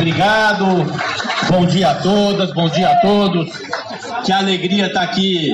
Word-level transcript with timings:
Obrigado. 0.00 0.64
Bom 1.50 1.66
dia 1.66 1.90
a 1.90 1.94
todas, 1.96 2.54
bom 2.54 2.70
dia 2.70 2.88
a 2.88 2.96
todos. 3.02 3.50
Que 4.24 4.32
alegria 4.32 4.86
estar 4.86 5.02
aqui 5.02 5.52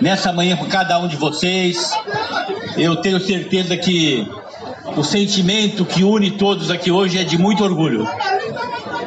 nessa 0.00 0.32
manhã 0.32 0.56
com 0.56 0.66
cada 0.66 1.00
um 1.00 1.08
de 1.08 1.16
vocês. 1.16 1.90
Eu 2.76 2.94
tenho 2.94 3.18
certeza 3.18 3.76
que 3.76 4.24
o 4.96 5.02
sentimento 5.02 5.84
que 5.84 6.04
une 6.04 6.30
todos 6.30 6.70
aqui 6.70 6.92
hoje 6.92 7.18
é 7.18 7.24
de 7.24 7.36
muito 7.36 7.64
orgulho. 7.64 8.08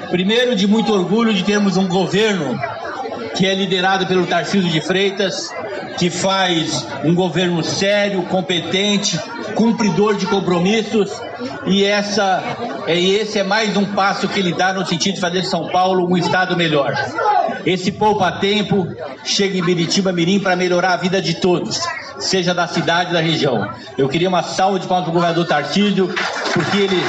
Primeiro, 0.10 0.58
de 0.58 0.68
muito 0.68 0.92
orgulho 0.92 1.34
de 1.34 1.46
termos 1.46 1.78
um 1.78 1.88
governo 1.88 2.60
que 3.38 3.48
é 3.48 3.56
liderado 3.56 4.06
pelo 4.08 4.26
Tarcísio 4.26 4.70
de 4.70 4.82
Freitas, 4.82 5.50
que 5.98 6.10
faz 6.10 6.86
um 7.06 7.16
governo 7.16 7.64
sério, 7.64 8.24
competente, 8.24 9.18
cumpridor 9.52 10.16
de 10.16 10.26
compromissos, 10.26 11.12
e 11.66 11.84
essa 11.84 12.44
é, 12.88 13.00
esse 13.00 13.40
é 13.40 13.44
mais 13.44 13.76
um 13.78 13.86
passo 13.86 14.28
que 14.28 14.40
ele 14.40 14.54
dá 14.54 14.74
no 14.74 14.86
sentido 14.86 15.16
de 15.16 15.22
fazer 15.22 15.44
São 15.44 15.68
Paulo 15.68 16.08
um 16.08 16.18
estado 16.18 16.58
melhor. 16.58 16.94
Esse 17.66 17.92
poupa-tempo 17.92 18.88
chega 19.24 19.58
em 19.58 19.64
Biritiba 19.64 20.12
Mirim 20.12 20.40
para 20.40 20.56
melhorar 20.56 20.94
a 20.94 20.98
vida 20.98 21.22
de 21.22 21.36
todos, 21.36 21.80
seja 22.20 22.54
da 22.54 22.68
cidade 22.68 23.14
da 23.14 23.20
região. 23.20 23.70
Eu 23.98 24.10
queria 24.10 24.30
uma 24.30 24.44
salva 24.44 24.80
de 24.80 24.88
palmas 24.88 25.06
para 25.06 25.12
o 25.12 25.14
governador 25.14 25.46
Tarcísio, 25.46 26.14
porque 26.54 26.78
ele, 26.78 27.04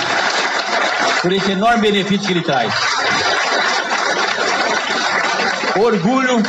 por 1.22 1.32
esse 1.32 1.52
enorme 1.52 1.82
benefício 1.82 2.26
que 2.26 2.32
ele 2.32 2.42
traz. 2.42 2.72
Orgulho, 5.76 6.42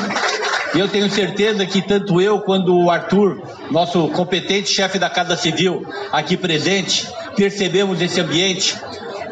e 0.76 0.80
eu 0.80 0.88
tenho 0.88 1.10
certeza 1.10 1.66
que 1.66 1.82
tanto 1.82 2.20
eu 2.20 2.42
quanto 2.42 2.76
o 2.76 2.92
Arthur, 2.92 3.42
nosso 3.72 4.08
competente 4.10 4.70
chefe 4.70 5.00
da 5.00 5.10
Casa 5.10 5.36
Civil 5.36 5.86
aqui 6.12 6.38
presente, 6.38 7.08
percebemos 7.36 8.02
esse 8.02 8.20
ambiente. 8.20 8.78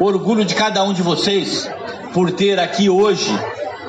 Orgulho 0.00 0.44
de 0.44 0.54
cada 0.54 0.82
um 0.82 0.92
de 0.92 1.02
vocês 1.02 1.70
por 2.12 2.30
ter 2.32 2.58
aqui 2.58 2.88
hoje 2.88 3.30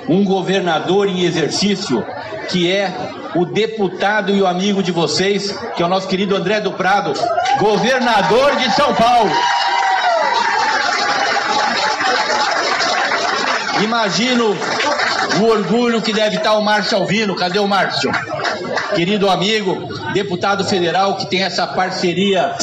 um 0.08 0.24
governador 0.24 1.08
em 1.08 1.24
exercício 1.24 2.06
que 2.50 2.70
é 2.70 2.94
o 3.36 3.46
deputado 3.46 4.36
e 4.36 4.42
o 4.42 4.48
amigo 4.48 4.84
de 4.84 4.92
vocês, 4.92 5.52
que 5.76 5.82
é 5.82 5.86
o 5.86 5.90
nosso 5.90 6.08
querido 6.08 6.36
André 6.36 6.60
do 6.60 6.74
Prado, 6.74 7.14
governador 7.58 8.56
de 8.58 8.72
São 8.76 8.94
Paulo. 8.94 9.32
Imagino 13.82 14.56
o 15.42 15.46
orgulho 15.46 16.02
que 16.02 16.14
deve 16.14 16.38
estar 16.38 16.54
o 16.54 16.62
Márcio 16.62 16.98
Alvino. 16.98 17.36
Cadê 17.36 17.60
o 17.60 17.68
Márcio? 17.68 18.12
Querido 18.96 19.30
amigo, 19.30 19.88
deputado 20.14 20.64
federal 20.64 21.16
que 21.16 21.26
tem 21.26 21.44
essa 21.44 21.66
parceria 21.66 22.56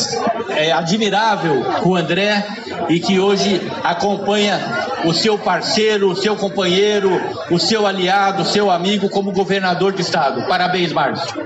é, 0.50 0.72
admirável 0.72 1.64
com 1.82 1.90
o 1.90 1.96
André 1.96 2.46
e 2.88 3.00
que 3.00 3.18
hoje 3.18 3.60
acompanha 3.82 4.60
o 5.04 5.12
seu 5.12 5.38
parceiro, 5.38 6.10
o 6.10 6.16
seu 6.16 6.36
companheiro, 6.36 7.10
o 7.50 7.58
seu 7.58 7.86
aliado, 7.86 8.42
o 8.42 8.46
seu 8.46 8.70
amigo 8.70 9.08
como 9.08 9.32
governador 9.32 9.92
de 9.92 10.02
estado. 10.02 10.46
Parabéns, 10.46 10.92
Márcio. 10.92 11.42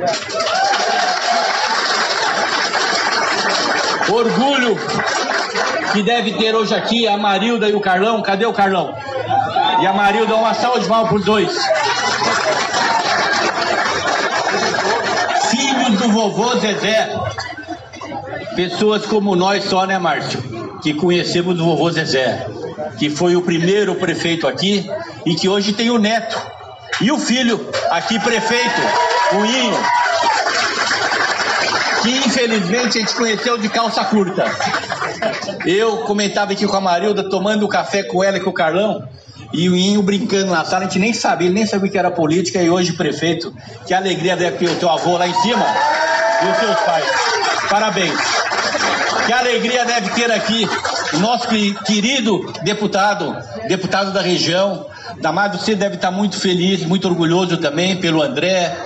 Orgulho 4.09 4.77
que 5.93 6.03
deve 6.03 6.33
ter 6.35 6.55
hoje 6.55 6.75
aqui 6.75 7.07
a 7.07 7.17
Marilda 7.17 7.69
e 7.69 7.75
o 7.75 7.81
Carlão. 7.81 8.21
Cadê 8.21 8.45
o 8.45 8.53
Carlão? 8.53 8.95
E 9.81 9.87
a 9.87 9.93
Marilda, 9.93 10.35
uma 10.35 10.53
salva 10.53 10.81
de 10.81 10.87
palmas 10.87 11.11
por 11.11 11.23
dois. 11.23 11.57
Do 16.05 16.13
vovô 16.13 16.55
Zezé. 16.59 17.09
Pessoas 18.55 19.07
como 19.07 19.35
nós 19.35 19.65
só, 19.65 19.87
né, 19.87 19.99
Márcio? 19.99 20.43
Que 20.83 20.95
conhecemos 20.95 21.59
o 21.59 21.65
vovô 21.65 21.91
Zezé. 21.91 22.47
Que 22.99 23.09
foi 23.09 23.37
o 23.37 23.43
primeiro 23.43 23.95
prefeito 23.95 24.47
aqui 24.47 24.89
e 25.25 25.35
que 25.35 25.49
hoje 25.49 25.73
tem 25.73 25.91
o 25.91 25.99
neto. 25.99 26.41
E 27.01 27.11
o 27.11 27.19
filho, 27.19 27.69
aqui 27.91 28.19
prefeito, 28.21 28.81
o 29.33 29.45
Inho. 29.45 29.77
Que 32.03 32.11
infelizmente 32.19 32.99
a 32.99 33.01
gente 33.01 33.15
conheceu 33.15 33.57
de 33.57 33.69
calça 33.69 34.05
curta. 34.05 34.45
Eu 35.65 35.99
comentava 35.99 36.53
aqui 36.53 36.67
com 36.67 36.77
a 36.77 36.81
Marilda, 36.81 37.29
tomando 37.29 37.67
café 37.67 38.03
com 38.03 38.23
ela 38.23 38.37
e 38.37 38.41
com 38.41 38.51
o 38.51 38.55
Carlão, 38.55 39.09
e 39.55 39.69
o 39.71 39.77
Inho 39.77 40.03
brincando 40.03 40.51
na 40.51 40.65
sala, 40.65 40.85
a 40.85 40.89
gente 40.89 40.99
nem 40.99 41.13
sabia, 41.13 41.47
ele 41.47 41.55
nem 41.55 41.65
sabia 41.67 41.91
que 41.91 41.97
era 41.97 42.11
política, 42.11 42.61
e 42.61 42.69
hoje 42.69 42.93
prefeito. 42.93 43.55
Que 43.87 43.95
alegria 43.95 44.35
ver 44.35 44.47
aqui 44.47 44.67
o 44.67 44.75
teu 44.77 44.91
avô 44.91 45.17
lá 45.17 45.29
em 45.29 45.35
cima 45.43 45.65
e 46.43 46.51
os 46.51 46.59
seus 46.59 46.81
pais. 46.81 47.07
Parabéns. 47.71 48.19
Que 49.27 49.33
alegria 49.33 49.85
deve 49.85 50.11
ter 50.11 50.31
aqui 50.31 50.69
o 51.15 51.21
nosso 51.21 51.49
querido 51.85 52.53
deputado, 52.63 53.37
deputado 53.69 54.13
da 54.13 54.21
região, 54.21 54.87
Damado, 55.21 55.59
você 55.59 55.75
deve 55.75 55.95
estar 55.95 56.11
muito 56.11 56.39
feliz, 56.39 56.85
muito 56.85 57.07
orgulhoso 57.07 57.57
também 57.57 57.97
pelo 57.97 58.23
André, 58.23 58.77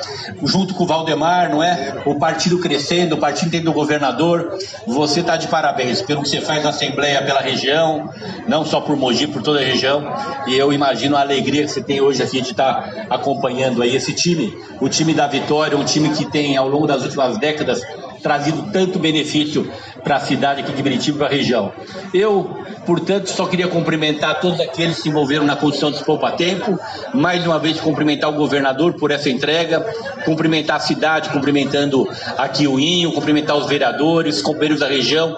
junto 0.45 0.75
com 0.75 0.85
o 0.85 0.87
Valdemar, 0.87 1.51
não 1.51 1.63
é? 1.63 2.03
O 2.05 2.19
partido 2.19 2.59
crescendo, 2.59 3.15
o 3.15 3.19
partido 3.19 3.51
tendo 3.51 3.73
governador. 3.73 4.59
Você 4.87 5.21
está 5.21 5.37
de 5.37 5.49
parabéns 5.49 6.03
pelo 6.03 6.23
que 6.23 6.29
você 6.29 6.41
faz 6.41 6.63
na 6.63 6.71
Assembleia 6.71 7.23
pela 7.23 7.41
região, 7.41 8.11
não 8.47 8.65
só 8.65 8.81
por 8.81 8.97
Mogi, 8.97 9.27
por 9.27 9.43
toda 9.43 9.61
a 9.61 9.65
região. 9.65 10.05
E 10.47 10.57
eu 10.57 10.73
imagino 10.73 11.17
a 11.17 11.21
alegria 11.21 11.65
que 11.65 11.71
você 11.71 11.83
tem 11.83 12.01
hoje 12.01 12.23
aqui 12.23 12.41
de 12.41 12.51
estar 12.51 13.07
acompanhando 13.09 13.83
aí 13.83 13.97
esse 13.97 14.13
time, 14.13 14.57
o 14.81 14.89
time 14.89 15.15
da 15.15 15.27
vitória, 15.27 15.79
um 15.79 15.85
time 15.85 16.11
que 16.11 16.27
tem 16.27 16.57
ao 16.57 16.69
longo 16.69 16.87
das 16.87 17.03
últimas 17.03 17.39
décadas 17.39 17.83
trazido 18.23 18.71
tanto 18.73 18.99
benefício 18.99 19.71
para 20.03 20.17
a 20.17 20.21
cidade 20.21 20.63
aqui 20.63 20.73
de 20.73 20.83
Biritiba 20.83 21.17
e 21.17 21.19
para 21.19 21.27
a 21.29 21.31
região. 21.31 21.73
Eu, 22.15 22.65
portanto, 22.87 23.29
só 23.29 23.47
queria 23.47 23.69
cumprimentar 23.69 24.41
todos 24.41 24.61
aqueles 24.61 24.97
que 24.97 25.03
se 25.03 25.09
envolveram 25.09 25.45
na 25.45 25.57
construção 25.57 25.91
desse 25.91 26.05
Poupa 26.05 26.31
Tempo, 26.33 26.79
mais 27.13 27.45
uma 27.47 27.59
vez 27.59 27.81
cumprimentar 27.81 28.31
o 28.31 28.35
governador 28.35 28.95
por 28.95 29.11
essa 29.11 29.29
entrega, 29.29 29.81
cumprimentar 30.25 30.77
a 30.77 30.81
cidade, 30.81 31.29
cumprimentando 31.31 32.09
aqui 32.37 32.67
o 32.67 32.79
Inho, 32.79 33.13
cumprimentar 33.13 33.57
os 33.57 33.67
vereadores, 33.67 34.41
companheiros 34.41 34.81
da 34.81 34.87
região, 34.87 35.37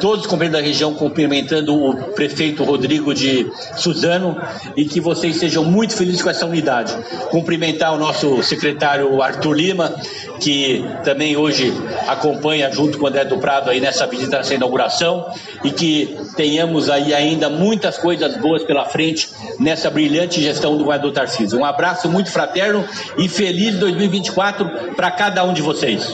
todos 0.00 0.22
os 0.22 0.26
companheiros 0.26 0.60
da 0.60 0.66
região 0.66 0.94
cumprimentando 0.94 1.74
o 1.74 1.94
prefeito 2.12 2.64
Rodrigo 2.64 3.14
de 3.14 3.50
Suzano 3.76 4.36
e 4.76 4.84
que 4.84 5.00
vocês 5.00 5.36
sejam 5.36 5.64
muito 5.64 5.94
felizes 5.96 6.22
com 6.22 6.30
essa 6.30 6.46
unidade. 6.46 6.94
Cumprimentar 7.30 7.94
o 7.94 7.98
nosso 7.98 8.42
secretário 8.42 9.22
Arthur 9.22 9.54
Lima, 9.54 9.94
que 10.40 10.84
também 11.04 11.36
hoje 11.36 11.72
acompanha 12.20 12.70
junto 12.70 12.98
com 12.98 13.04
o 13.04 13.08
André 13.08 13.24
do 13.24 13.38
Prado 13.38 13.70
aí 13.70 13.80
nessa 13.80 14.06
visita 14.06 14.36
nessa 14.36 14.54
inauguração 14.54 15.32
e 15.64 15.70
que 15.70 16.16
tenhamos 16.36 16.90
aí 16.90 17.14
ainda 17.14 17.48
muitas 17.48 17.96
coisas 17.96 18.36
boas 18.36 18.62
pela 18.62 18.84
frente 18.84 19.30
nessa 19.58 19.90
brilhante 19.90 20.42
gestão 20.42 20.76
do 20.76 20.84
governador 20.84 21.12
Tarcísio. 21.12 21.58
Um 21.58 21.64
abraço 21.64 22.08
muito 22.08 22.30
fraterno 22.30 22.84
e 23.16 23.28
feliz 23.28 23.76
2024 23.76 24.94
para 24.94 25.10
cada 25.10 25.42
um 25.42 25.54
de 25.54 25.62
vocês. 25.62 26.12